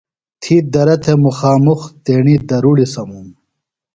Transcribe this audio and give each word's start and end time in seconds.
تھی 0.41 0.55
درہ 0.73 0.95
تھہ 1.03 1.13
مُخامُخ 1.23 1.81
تیݨی 2.03 2.35
درُڑیۡ 2.49 2.89
سموم۔ 2.93 3.27